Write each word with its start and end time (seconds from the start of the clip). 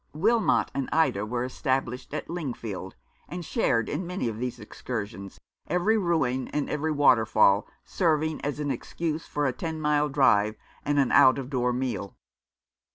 Wilmot 0.15 0.71
and 0.73 0.89
Ida 0.91 1.27
were 1.27 1.43
established 1.43 2.11
at 2.11 2.27
Lingfield, 2.27 2.95
and 3.29 3.45
shared 3.45 3.87
in 3.87 4.07
many 4.07 4.27
of 4.27 4.39
these 4.39 4.59
excursions, 4.59 5.39
every 5.67 5.95
ruin 5.95 6.47
and 6.47 6.67
every 6.71 6.91
waterfall 6.91 7.67
serving 7.85 8.41
as 8.41 8.59
an 8.59 8.71
excuse 8.71 9.27
for 9.27 9.45
a 9.45 9.53
ten 9.53 9.79
mile 9.79 10.09
drive 10.09 10.55
and 10.83 10.97
an 10.97 11.11
out 11.11 11.37
of 11.37 11.51
door 11.51 11.71
meal. 11.71 12.15